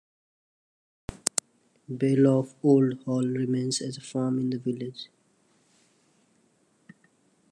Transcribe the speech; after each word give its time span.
Bylaugh 1.87 2.55
Old 2.63 3.03
Hall 3.03 3.23
remains 3.27 3.83
as 3.83 3.97
a 3.97 4.01
farm 4.01 4.39
in 4.39 4.49
the 4.49 4.57
village. 4.57 5.09